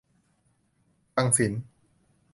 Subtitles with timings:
[1.15, 1.53] ฟังศีล